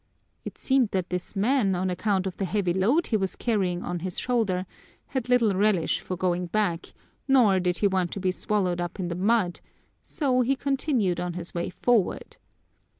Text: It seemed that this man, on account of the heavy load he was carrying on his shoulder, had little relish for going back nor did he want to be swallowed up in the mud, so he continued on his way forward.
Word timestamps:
It 0.43 0.57
seemed 0.57 0.89
that 0.93 1.09
this 1.11 1.35
man, 1.35 1.75
on 1.75 1.91
account 1.91 2.25
of 2.25 2.35
the 2.37 2.45
heavy 2.45 2.73
load 2.73 3.05
he 3.05 3.17
was 3.17 3.35
carrying 3.35 3.83
on 3.83 3.99
his 3.99 4.17
shoulder, 4.17 4.65
had 5.09 5.29
little 5.29 5.53
relish 5.53 5.99
for 5.99 6.17
going 6.17 6.47
back 6.47 6.93
nor 7.27 7.59
did 7.59 7.77
he 7.77 7.87
want 7.87 8.11
to 8.13 8.19
be 8.19 8.31
swallowed 8.31 8.81
up 8.81 8.99
in 8.99 9.09
the 9.09 9.15
mud, 9.15 9.59
so 10.01 10.41
he 10.41 10.55
continued 10.55 11.19
on 11.19 11.33
his 11.33 11.53
way 11.53 11.69
forward. 11.69 12.37